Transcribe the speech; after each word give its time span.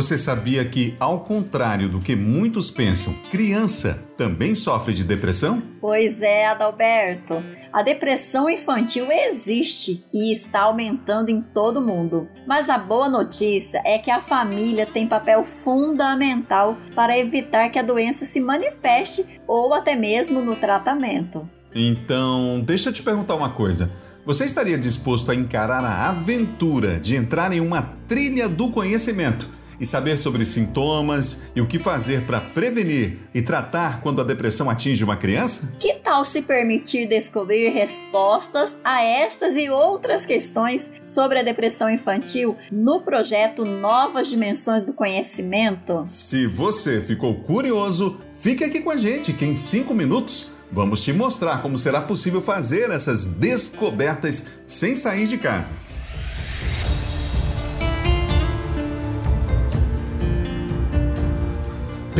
Você 0.00 0.16
sabia 0.16 0.64
que, 0.64 0.96
ao 0.98 1.20
contrário 1.20 1.86
do 1.86 2.00
que 2.00 2.16
muitos 2.16 2.70
pensam, 2.70 3.12
criança 3.30 4.02
também 4.16 4.54
sofre 4.54 4.94
de 4.94 5.04
depressão? 5.04 5.62
Pois 5.78 6.22
é, 6.22 6.46
Adalberto. 6.46 7.44
A 7.70 7.82
depressão 7.82 8.48
infantil 8.48 9.12
existe 9.12 10.02
e 10.10 10.32
está 10.32 10.60
aumentando 10.60 11.28
em 11.28 11.42
todo 11.42 11.82
mundo. 11.82 12.26
Mas 12.46 12.70
a 12.70 12.78
boa 12.78 13.10
notícia 13.10 13.82
é 13.84 13.98
que 13.98 14.10
a 14.10 14.22
família 14.22 14.86
tem 14.86 15.06
papel 15.06 15.44
fundamental 15.44 16.78
para 16.94 17.18
evitar 17.18 17.68
que 17.68 17.78
a 17.78 17.82
doença 17.82 18.24
se 18.24 18.40
manifeste 18.40 19.26
ou 19.46 19.74
até 19.74 19.94
mesmo 19.94 20.40
no 20.40 20.56
tratamento. 20.56 21.46
Então, 21.74 22.58
deixa 22.60 22.88
eu 22.88 22.92
te 22.94 23.02
perguntar 23.02 23.34
uma 23.34 23.50
coisa. 23.50 23.92
Você 24.24 24.46
estaria 24.46 24.78
disposto 24.78 25.30
a 25.30 25.34
encarar 25.34 25.84
a 25.84 26.08
aventura 26.08 26.98
de 26.98 27.16
entrar 27.16 27.52
em 27.52 27.60
uma 27.60 27.82
trilha 28.08 28.48
do 28.48 28.70
conhecimento? 28.70 29.59
E 29.80 29.86
saber 29.86 30.18
sobre 30.18 30.44
sintomas 30.44 31.38
e 31.56 31.60
o 31.60 31.66
que 31.66 31.78
fazer 31.78 32.22
para 32.22 32.40
prevenir 32.40 33.18
e 33.34 33.40
tratar 33.40 34.02
quando 34.02 34.20
a 34.20 34.24
depressão 34.24 34.68
atinge 34.68 35.02
uma 35.02 35.16
criança? 35.16 35.72
Que 35.80 35.94
tal 35.94 36.24
se 36.24 36.42
permitir 36.42 37.08
descobrir 37.08 37.70
respostas 37.70 38.78
a 38.84 39.02
estas 39.02 39.56
e 39.56 39.70
outras 39.70 40.26
questões 40.26 40.92
sobre 41.02 41.38
a 41.38 41.42
depressão 41.42 41.88
infantil 41.88 42.56
no 42.70 43.00
projeto 43.00 43.64
Novas 43.64 44.28
Dimensões 44.28 44.84
do 44.84 44.92
Conhecimento? 44.92 46.04
Se 46.06 46.46
você 46.46 47.00
ficou 47.00 47.34
curioso, 47.42 48.20
fique 48.36 48.62
aqui 48.62 48.80
com 48.80 48.90
a 48.90 48.96
gente 48.96 49.32
que 49.32 49.46
em 49.46 49.56
5 49.56 49.94
minutos 49.94 50.50
vamos 50.70 51.02
te 51.02 51.12
mostrar 51.12 51.62
como 51.62 51.78
será 51.78 52.00
possível 52.00 52.40
fazer 52.42 52.90
essas 52.90 53.24
descobertas 53.24 54.46
sem 54.66 54.94
sair 54.94 55.26
de 55.26 55.38
casa. 55.38 55.70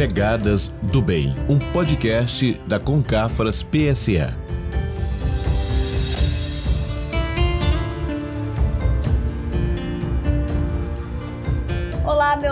Pegadas 0.01 0.75
do 0.91 1.03
Bem, 1.03 1.35
um 1.47 1.59
podcast 1.59 2.59
da 2.67 2.81
Concafras 2.81 3.63
PSA. 3.63 4.35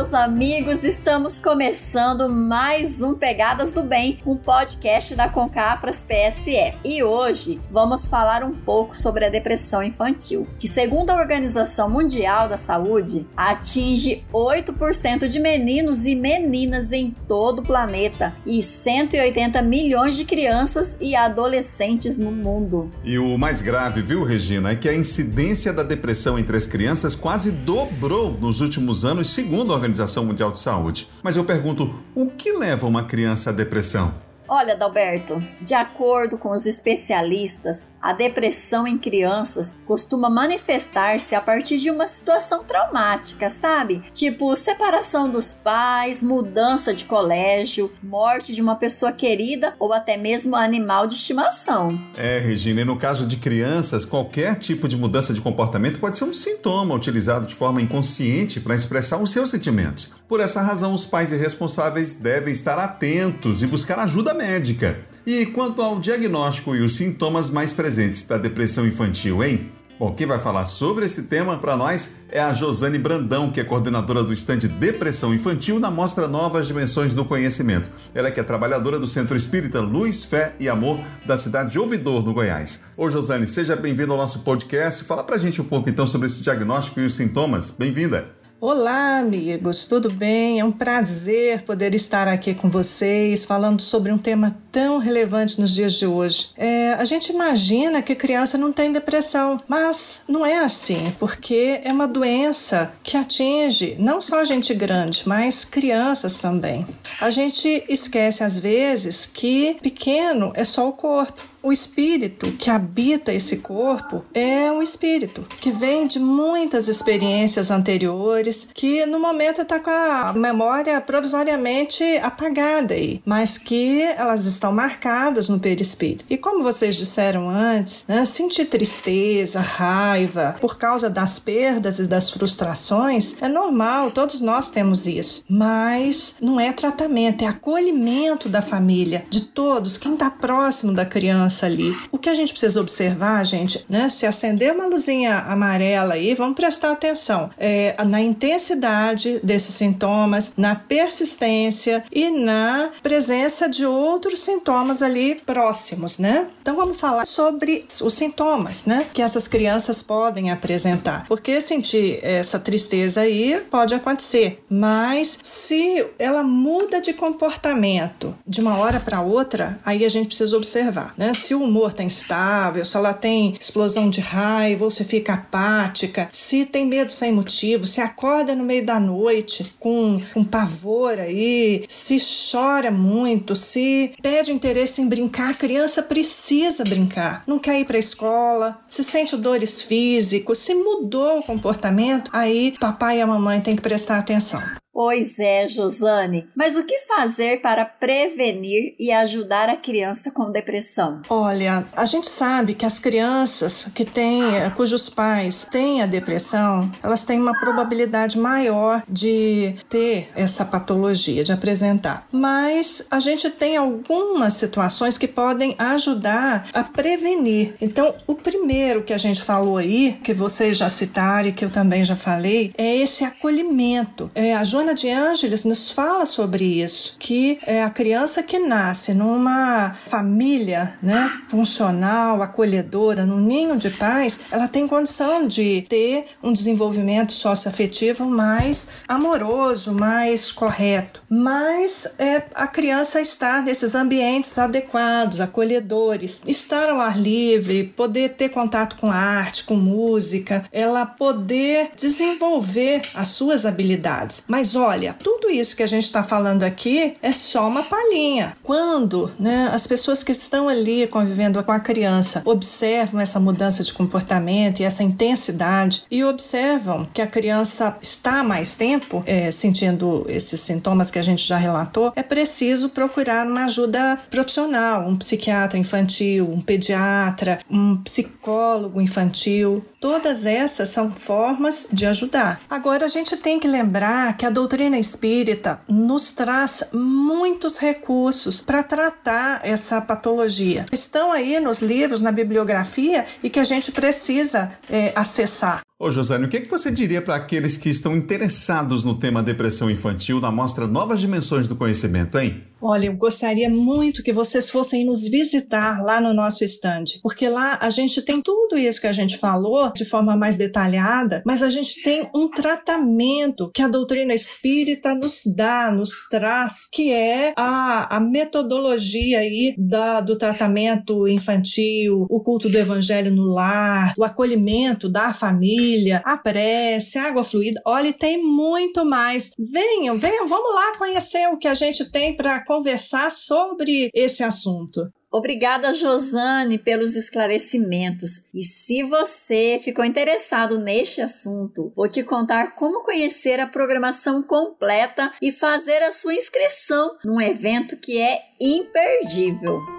Meus 0.08 0.14
amigos, 0.14 0.84
estamos 0.84 1.38
começando 1.38 2.30
mais 2.30 3.02
um 3.02 3.12
Pegadas 3.12 3.72
do 3.72 3.82
Bem, 3.82 4.18
um 4.24 4.36
podcast 4.36 5.14
da 5.14 5.28
Concafras 5.28 6.02
PSE. 6.02 6.74
E 6.82 7.02
hoje 7.02 7.60
vamos 7.70 8.08
falar 8.08 8.42
um 8.42 8.54
pouco 8.54 8.96
sobre 8.96 9.26
a 9.26 9.28
depressão 9.28 9.82
infantil, 9.82 10.48
que, 10.58 10.66
segundo 10.66 11.10
a 11.10 11.16
Organização 11.16 11.90
Mundial 11.90 12.48
da 12.48 12.56
Saúde, 12.56 13.26
atinge 13.36 14.24
8% 14.32 15.28
de 15.28 15.38
meninos 15.40 16.06
e 16.06 16.14
meninas 16.14 16.90
em 16.90 17.10
todo 17.26 17.58
o 17.58 17.64
planeta 17.64 18.34
e 18.46 18.62
180 18.62 19.60
milhões 19.60 20.16
de 20.16 20.24
crianças 20.24 20.96
e 21.02 21.14
adolescentes 21.14 22.18
no 22.18 22.32
mundo. 22.32 22.90
E 23.04 23.18
o 23.18 23.36
mais 23.36 23.60
grave, 23.60 24.00
viu, 24.00 24.24
Regina, 24.24 24.70
é 24.70 24.76
que 24.76 24.88
a 24.88 24.94
incidência 24.94 25.70
da 25.70 25.82
depressão 25.82 26.38
entre 26.38 26.56
as 26.56 26.66
crianças 26.66 27.14
quase 27.14 27.50
dobrou 27.50 28.32
nos 28.32 28.62
últimos 28.62 29.04
anos, 29.04 29.28
segundo 29.28 29.72
a 29.72 29.74
Organização 29.74 29.97
Mundial 30.24 30.50
de 30.50 30.60
Saúde. 30.60 31.08
Mas 31.22 31.36
eu 31.36 31.44
pergunto, 31.44 31.94
o 32.14 32.27
que 32.27 32.52
leva 32.52 32.86
uma 32.86 33.04
criança 33.04 33.50
à 33.50 33.52
depressão? 33.52 34.27
Olha, 34.50 34.74
Dalberto, 34.74 35.42
de 35.60 35.74
acordo 35.74 36.38
com 36.38 36.50
os 36.52 36.64
especialistas, 36.64 37.92
a 38.00 38.14
depressão 38.14 38.86
em 38.86 38.96
crianças 38.96 39.77
costuma 39.84 40.30
manifestar-se 40.30 41.34
a 41.34 41.41
partir 41.41 41.77
de 41.77 41.91
uma 41.91 42.06
situação 42.06 42.64
traumática, 42.64 43.50
sabe? 43.50 44.03
Tipo 44.10 44.56
separação 44.56 45.31
dos 45.31 45.53
pais, 45.53 46.22
mudança 46.22 46.94
de 46.94 47.04
colégio, 47.04 47.92
morte 48.03 48.54
de 48.54 48.62
uma 48.62 48.75
pessoa 48.75 49.12
querida 49.12 49.75
ou 49.78 49.92
até 49.92 50.16
mesmo 50.16 50.56
animal 50.56 51.06
de 51.06 51.15
estimação. 51.15 52.00
É, 52.16 52.38
Regina, 52.38 52.80
e 52.80 52.84
no 52.86 52.97
caso 52.97 53.26
de 53.26 53.36
crianças, 53.36 54.06
qualquer 54.06 54.59
tipo 54.59 54.88
de 54.88 54.97
mudança 54.97 55.34
de 55.34 55.42
comportamento 55.42 56.00
pode 56.00 56.16
ser 56.16 56.25
um 56.25 56.32
sintoma 56.32 56.94
utilizado 56.94 57.47
de 57.47 57.54
forma 57.54 57.82
inconsciente 57.82 58.60
para 58.60 58.75
expressar 58.75 59.19
os 59.19 59.30
seus 59.30 59.50
sentimentos. 59.50 60.10
Por 60.26 60.41
essa 60.41 60.62
razão, 60.62 60.94
os 60.94 61.04
pais 61.04 61.32
irresponsáveis 61.32 62.15
devem 62.15 62.53
estar 62.53 62.78
atentos 62.78 63.62
e 63.62 63.66
buscar 63.66 63.98
ajuda 63.98 64.38
médica. 64.38 65.00
E 65.26 65.44
quanto 65.47 65.82
ao 65.82 65.99
diagnóstico 65.99 66.75
e 66.75 66.81
os 66.81 66.97
sintomas 66.97 67.50
mais 67.50 67.72
presentes 67.72 68.26
da 68.26 68.38
depressão 68.38 68.87
infantil, 68.87 69.43
hein? 69.43 69.71
Bom, 69.99 70.15
quem 70.15 70.28
vai 70.28 70.38
falar 70.38 70.65
sobre 70.66 71.06
esse 71.06 71.25
tema 71.25 71.59
para 71.59 71.76
nós 71.76 72.19
é 72.31 72.41
a 72.41 72.54
Josane 72.54 72.98
Brandão, 72.98 73.50
que 73.50 73.60
é 73.60 73.65
coordenadora 73.65 74.22
do 74.22 74.32
estande 74.32 74.69
Depressão 74.69 75.34
Infantil 75.34 75.81
na 75.81 75.91
Mostra 75.91 76.28
Novas 76.28 76.69
Dimensões 76.69 77.12
do 77.12 77.25
Conhecimento. 77.25 77.91
Ela 78.15 78.28
é 78.28 78.31
que 78.31 78.38
é 78.38 78.44
trabalhadora 78.44 78.97
do 78.97 79.09
Centro 79.09 79.37
Espírita 79.37 79.81
Luz, 79.81 80.22
Fé 80.22 80.54
e 80.60 80.69
Amor 80.69 81.00
da 81.27 81.37
cidade 81.37 81.72
de 81.72 81.81
Ouvidor, 81.81 82.25
no 82.25 82.32
Goiás. 82.32 82.81
Ô 82.97 83.10
Josane, 83.10 83.48
seja 83.48 83.75
bem-vinda 83.75 84.12
ao 84.12 84.19
nosso 84.19 84.38
podcast. 84.41 85.03
Fala 85.03 85.25
pra 85.25 85.37
gente 85.37 85.60
um 85.60 85.65
pouco 85.65 85.91
então 85.91 86.06
sobre 86.06 86.28
esse 86.28 86.43
diagnóstico 86.43 87.00
e 87.00 87.06
os 87.06 87.16
sintomas. 87.16 87.72
Bem-vinda! 87.72 88.38
Olá, 88.60 89.20
amigos, 89.20 89.86
tudo 89.86 90.12
bem? 90.12 90.58
É 90.58 90.64
um 90.64 90.72
prazer 90.72 91.62
poder 91.62 91.94
estar 91.94 92.26
aqui 92.26 92.54
com 92.54 92.69
vocês 92.69 93.44
falando 93.44 93.80
sobre 93.80 94.10
um 94.10 94.19
tema 94.19 94.58
tão 94.72 94.98
relevante 94.98 95.60
nos 95.60 95.72
dias 95.72 95.92
de 95.94 96.08
hoje. 96.08 96.50
É, 96.56 96.94
a 96.94 97.04
gente 97.04 97.30
imagina 97.30 98.02
que 98.02 98.16
criança 98.16 98.58
não 98.58 98.72
tem 98.72 98.91
depressão, 98.91 99.62
mas 99.68 100.24
não 100.28 100.44
é 100.44 100.58
assim, 100.58 101.14
porque 101.20 101.80
é 101.84 101.92
uma 101.92 102.08
doença 102.08 102.92
que 103.04 103.16
atinge 103.16 103.94
não 103.97 104.20
só 104.20 104.42
gente 104.42 104.74
grande, 104.74 105.22
mas 105.24 105.64
crianças 105.64 106.41
também. 106.41 106.84
A 107.20 107.30
gente 107.30 107.84
esquece 107.88 108.42
às 108.42 108.58
vezes 108.58 109.24
que 109.24 109.76
pequeno 109.80 110.50
é 110.56 110.64
só 110.64 110.88
o 110.88 110.92
corpo 110.92 111.44
o 111.62 111.72
espírito 111.72 112.50
que 112.52 112.70
habita 112.70 113.32
esse 113.32 113.58
corpo 113.58 114.24
é 114.32 114.70
um 114.70 114.80
espírito 114.80 115.44
que 115.60 115.70
vem 115.70 116.06
de 116.06 116.19
muitas 116.19 116.88
experiências 116.88 117.70
anteriores, 117.70 118.69
que 118.72 119.04
no 119.06 119.19
momento 119.19 119.62
está 119.62 119.78
com 119.80 119.91
a 119.91 120.32
memória 120.32 121.00
provisoriamente 121.00 122.04
apagada 122.22 122.94
aí, 122.94 123.20
mas 123.24 123.58
que 123.58 124.02
elas 124.02 124.47
estão 124.47 124.72
marcadas 124.72 125.48
no 125.48 125.58
perispírito. 125.58 126.24
E 126.30 126.36
como 126.36 126.62
vocês 126.62 126.97
disseram 126.97 127.48
antes, 127.48 128.04
né, 128.06 128.24
sentir 128.24 128.66
tristeza, 128.66 129.60
raiva 129.60 130.56
por 130.60 130.78
causa 130.78 131.10
das 131.10 131.38
perdas 131.38 131.98
e 131.98 132.06
das 132.06 132.30
frustrações 132.30 133.42
é 133.42 133.48
normal, 133.48 134.10
todos 134.10 134.41
nós 134.41 134.70
temos 134.70 135.06
isso, 135.06 135.44
mas 135.48 136.36
não 136.41 136.60
é 136.60 136.72
tratamento, 136.72 137.44
é 137.44 137.48
acolhimento 137.48 138.48
da 138.48 138.62
família, 138.62 139.24
de 139.28 139.41
todos, 139.47 139.98
quem 139.98 140.14
está 140.14 140.30
próximo 140.30 140.94
da 140.94 141.04
criança 141.04 141.47
criança 141.48 141.66
ali. 141.66 141.97
O 142.12 142.19
que 142.19 142.28
a 142.28 142.34
gente 142.34 142.53
precisa 142.53 142.81
observar, 142.81 143.44
gente, 143.44 143.84
né? 143.88 144.09
Se 144.09 144.26
acender 144.26 144.72
uma 144.72 144.86
luzinha 144.86 145.38
amarela 145.38 146.14
aí, 146.14 146.34
vamos 146.34 146.54
prestar 146.54 146.92
atenção 146.92 147.50
é, 147.59 147.97
na 148.04 148.20
intensidade 148.20 149.41
desses 149.42 149.75
sintomas, 149.75 150.53
na 150.56 150.75
persistência 150.76 152.04
e 152.12 152.31
na 152.31 152.91
presença 153.03 153.69
de 153.69 153.84
outros 153.86 154.41
sintomas 154.41 155.03
ali 155.03 155.36
próximos, 155.47 156.19
né? 156.19 156.48
Então 156.60 156.76
vamos 156.76 156.98
falar 156.98 157.25
sobre 157.25 157.84
os 158.03 158.15
sintomas, 158.15 158.84
né? 158.84 159.06
Que 159.15 159.22
essas 159.22 159.48
crianças 159.48 160.03
podem 160.03 160.50
apresentar. 160.50 161.25
Porque 161.26 161.60
sentir 161.60 162.20
essa 162.22 162.59
tristeza 162.59 163.22
aí 163.22 163.60
pode 163.70 163.94
acontecer, 163.94 164.62
mas 164.69 165.38
se 165.42 166.06
ela 166.19 166.42
muda 166.42 167.00
de 167.00 167.15
comportamento 167.15 168.34
de 168.47 168.60
uma 168.60 168.78
hora 168.78 169.00
para 169.00 169.22
outra, 169.22 169.78
aí 169.84 170.04
a 170.04 170.09
gente 170.09 170.26
precisa 170.26 170.56
observar, 170.56 171.15
né? 171.16 171.32
Se 171.38 171.54
o 171.54 171.62
humor 171.62 171.91
está 171.91 172.03
instável, 172.03 172.84
se 172.84 172.97
ela 172.97 173.15
tem 173.15 173.54
explosão 173.59 174.10
de 174.10 174.21
raiva 174.21 174.84
ou 174.84 174.91
se 174.91 175.04
fica 175.04 175.34
apática, 175.34 176.28
se 176.33 176.66
tem 176.66 176.86
medo 176.86 177.10
sem 177.10 177.33
motivo, 177.33 177.86
se 177.86 178.01
acorda 178.01 178.54
no 178.54 178.65
meio 178.65 178.84
da 178.84 178.98
noite 179.01 179.74
com, 179.78 180.21
com 180.34 180.45
pavor 180.45 181.18
aí, 181.18 181.84
se 181.89 182.16
chora 182.51 182.91
muito, 182.91 183.54
se 183.54 184.12
pede 184.22 184.53
interesse 184.53 185.01
em 185.01 185.09
brincar, 185.09 185.51
a 185.51 185.54
criança 185.54 186.03
precisa 186.03 186.84
brincar, 186.84 187.42
não 187.47 187.59
quer 187.59 187.80
ir 187.80 187.84
para 187.84 187.97
a 187.97 188.01
escola, 188.01 188.80
se 188.89 189.04
sente 189.04 189.36
dores 189.36 189.83
físicos, 189.83 190.59
se 190.59 190.74
mudou 190.74 191.39
o 191.39 191.42
comportamento, 191.42 192.30
aí 192.33 192.74
papai 192.78 193.18
e 193.18 193.21
a 193.21 193.27
mamãe 193.27 193.60
têm 193.60 193.77
que 193.77 193.83
prestar 193.83 194.18
atenção. 194.18 194.62
Pois 194.98 195.39
é, 195.39 195.68
Josane. 195.68 196.48
Mas 196.56 196.77
o 196.77 196.83
que 196.83 196.98
fazer 196.98 197.60
para 197.60 197.84
prevenir 197.84 198.97
e 198.98 199.12
ajudar 199.12 199.68
a 199.68 199.77
criança 199.77 200.28
com 200.33 200.50
depressão? 200.50 201.22
Olha, 201.30 201.84
a 201.97 202.04
gente 202.04 202.28
sabe 202.28 202.74
que 202.74 202.84
as 202.84 202.98
crianças 202.98 203.92
que 203.95 204.04
têm, 204.04 204.42
cujos 204.74 205.09
pais 205.09 205.68
têm 205.71 206.03
a 206.03 206.06
depressão, 206.06 206.91
elas 207.00 207.24
têm 207.24 207.41
uma 207.41 207.56
probabilidade 207.60 208.36
maior 208.41 209.04
de 209.09 209.77
ter 209.89 210.33
essa 210.34 210.65
patologia, 210.65 211.45
de 211.45 211.53
apresentar. 211.53 212.27
Mas 212.33 213.06
a 213.09 213.21
gente 213.21 213.50
tem 213.50 213.77
algumas 213.77 214.54
situações 214.54 215.16
que 215.16 215.28
podem 215.28 215.77
ajudar 215.78 216.66
a 216.74 216.83
prevenir. 216.83 217.77
Então, 217.80 218.16
o 218.27 218.34
primeiro 218.34 219.04
que 219.04 219.12
a 219.12 219.18
gente 219.18 219.42
falou 219.42 219.77
aí, 219.77 220.18
que 220.24 220.34
vocês 220.34 220.77
já 220.77 220.91
citaram 220.91 221.50
e 221.50 221.53
que 221.53 221.65
eu 221.65 221.71
também 221.71 222.04
já 222.04 222.16
falei, 222.16 222.72
é 222.77 222.97
esse 222.97 223.22
acolhimento. 223.22 224.28
É, 224.34 224.56
a 224.56 224.65
Joana 224.65 224.87
Joana 224.88 224.94
de 224.94 225.10
Ângeles 225.10 225.64
nos 225.66 225.90
fala 225.90 226.24
sobre 226.24 226.64
isso, 226.64 227.16
que 227.18 227.58
é 227.66 227.82
a 227.82 227.90
criança 227.90 228.42
que 228.42 228.58
nasce 228.58 229.12
numa 229.12 229.94
família 230.06 230.94
né, 231.02 231.30
funcional, 231.48 232.42
acolhedora, 232.42 233.26
num 233.26 233.40
ninho 233.40 233.76
de 233.76 233.90
paz, 233.90 234.42
ela 234.50 234.66
tem 234.66 234.88
condição 234.88 235.46
de 235.46 235.82
ter 235.82 236.24
um 236.42 236.52
desenvolvimento 236.52 237.32
socioafetivo 237.32 238.24
mais 238.24 238.92
amoroso, 239.06 239.92
mais 239.92 240.52
correto. 240.52 241.22
Mas 241.28 242.14
é, 242.18 242.44
a 242.54 242.66
criança 242.66 243.20
estar 243.20 243.62
nesses 243.62 243.94
ambientes 243.94 244.58
adequados, 244.58 245.40
acolhedores, 245.40 246.40
estar 246.46 246.88
ao 246.88 247.00
ar 247.00 247.18
livre, 247.18 247.92
poder 247.94 248.30
ter 248.30 248.48
contato 248.48 248.96
com 248.96 249.10
arte, 249.10 249.64
com 249.64 249.74
música, 249.74 250.64
ela 250.72 251.04
poder 251.04 251.90
desenvolver 251.94 253.02
as 253.14 253.28
suas 253.28 253.66
habilidades. 253.66 254.44
Mas 254.48 254.78
olha, 254.78 255.15
tudo 255.15 255.51
isso 255.51 255.77
que 255.77 255.83
a 255.83 255.86
gente 255.86 256.04
está 256.04 256.23
falando 256.23 256.62
aqui 256.62 257.16
é 257.23 257.33
só 257.33 257.69
uma 257.69 257.83
palhinha. 257.85 258.57
Quando 258.62 259.30
né, 259.38 259.71
as 259.73 259.87
pessoas 259.87 260.23
que 260.23 260.33
estão 260.33 260.69
ali 260.69 261.07
convivendo 261.07 261.62
com 261.62 261.73
a 261.73 261.80
criança 261.80 262.42
observam 262.45 263.21
essa 263.21 263.40
mudança 263.40 263.83
de 263.83 263.92
comportamento 263.92 264.80
e 264.80 264.85
essa 264.85 265.02
intensidade 265.02 266.04
e 266.11 266.25
observam 266.25 267.07
que 267.12 267.23
a 267.23 267.26
criança 267.26 267.97
está 268.00 268.42
mais 268.42 268.76
tempo 268.76 269.23
é, 269.26 269.50
sentindo 269.50 270.25
esses 270.28 270.61
sintomas 270.61 271.11
que 271.11 271.19
a 271.19 271.23
gente 271.23 271.47
já 271.47 271.57
relatou, 271.57 272.12
é 272.14 272.23
preciso 272.23 272.90
procurar 272.90 273.47
uma 273.47 273.64
ajuda 273.64 274.19
profissional, 274.31 275.07
um 275.07 275.16
psiquiatra 275.16 275.78
infantil, 275.78 276.50
um 276.50 276.61
pediatra, 276.61 277.59
um 277.71 277.97
psicólogo 277.97 279.00
infantil. 279.00 279.85
Todas 280.00 280.47
essas 280.47 280.88
são 280.90 281.11
formas 281.11 281.88
de 281.92 282.07
ajudar. 282.07 282.61
Agora 282.71 283.07
a 283.07 283.09
gente 283.09 283.37
tem 283.37 283.59
que 283.59 283.66
lembrar 283.66 284.37
que 284.37 284.47
a 284.47 284.50
doutrina 284.50 284.67
espírita 284.99 285.80
nos 285.88 286.32
traz 286.32 286.85
muitos 286.92 287.78
recursos 287.78 288.61
para 288.61 288.82
tratar 288.82 289.61
essa 289.64 290.00
patologia. 290.00 290.87
Estão 290.92 291.32
aí 291.32 291.59
nos 291.61 291.80
livros, 291.82 292.20
na 292.20 292.32
bibliografia 292.32 293.25
e 293.42 293.49
que 293.49 293.61
a 293.61 293.64
gente 293.64 293.92
precisa 293.92 294.70
é, 294.90 295.12
acessar. 295.14 295.80
Ô 296.00 296.12
José, 296.12 296.37
o 296.38 296.49
que, 296.49 296.59
é 296.59 296.61
que 296.61 296.70
você 296.70 296.92
diria 296.92 297.20
para 297.20 297.35
aqueles 297.35 297.76
que 297.76 297.90
estão 297.90 298.14
interessados 298.14 299.02
no 299.02 299.16
tema 299.16 299.42
depressão 299.42 299.90
infantil 299.90 300.40
na 300.40 300.49
mostra 300.49 300.87
Novas 300.87 301.21
Dimensões 301.21 301.66
do 301.66 301.75
Conhecimento, 301.75 302.38
hein? 302.38 302.62
Olha, 302.80 303.07
eu 303.07 303.16
gostaria 303.16 303.69
muito 303.69 304.23
que 304.23 304.33
vocês 304.33 304.71
fossem 304.71 305.04
nos 305.04 305.28
visitar 305.28 306.00
lá 306.02 306.21
no 306.21 306.33
nosso 306.33 306.62
estande, 306.62 307.19
porque 307.23 307.49
lá 307.49 307.76
a 307.80 307.90
gente 307.90 308.23
tem 308.23 308.40
tudo 308.40 308.76
isso 308.78 309.00
que 309.00 309.07
a 309.09 309.12
gente 309.12 309.37
falou 309.37 309.92
de 309.92 310.04
forma 310.04 310.37
mais 310.37 310.57
detalhada, 310.57 311.42
mas 311.45 311.62
a 311.62 311.71
gente 311.71 312.02
tem 312.02 312.30
um 312.33 312.49
tratamento 312.49 313.71
que 313.75 313.83
a 313.83 313.88
doutrina 313.88 314.33
espírita 314.33 315.12
nos 315.12 315.42
dá, 315.57 315.90
nos 315.90 316.28
traz, 316.30 316.87
que 316.92 317.12
é 317.12 317.52
a, 317.57 318.16
a 318.16 318.21
metodologia 318.21 319.40
aí 319.40 319.75
da, 319.76 320.21
do 320.21 320.38
tratamento 320.38 321.26
infantil, 321.26 322.26
o 322.31 322.40
culto 322.40 322.69
do 322.69 322.78
evangelho 322.78 323.35
no 323.35 323.52
lar, 323.52 324.14
o 324.16 324.23
acolhimento 324.23 325.09
da 325.09 325.35
família, 325.35 326.23
a 326.25 326.37
prece, 326.37 327.19
a 327.19 327.25
água 327.25 327.42
fluida. 327.42 327.81
Olha, 327.85 328.12
tem 328.12 328.40
muito 328.40 329.04
mais. 329.04 329.50
Venham, 329.59 330.19
venham, 330.19 330.47
vamos 330.47 330.75
lá 330.75 330.97
conhecer 330.97 331.49
o 331.49 331.59
que 331.59 331.66
a 331.66 331.75
gente 331.75 332.11
tem 332.11 332.37
para 332.37 332.67
conversar 332.68 333.32
sobre 333.32 334.11
esse 334.14 334.44
assunto. 334.44 335.11
Obrigada, 335.30 335.92
Josane, 335.92 336.78
pelos 336.78 337.14
esclarecimentos. 337.14 338.52
E 338.54 338.62
se 338.62 339.02
você 339.02 339.78
ficou 339.82 340.04
interessado 340.04 340.78
neste 340.78 341.20
assunto, 341.20 341.92
vou 341.97 342.09
te 342.09 342.23
contar 342.23 342.75
como 342.75 343.02
conhecer 343.02 343.61
a 343.61 343.66
programação 343.66 344.42
completa 344.42 345.32
e 345.42 345.50
fazer 345.50 346.02
a 346.02 346.12
sua 346.12 346.35
inscrição 346.35 347.16
num 347.25 347.40
evento 347.40 347.97
que 347.97 348.18
é 348.18 348.40
imperdível. 348.61 349.98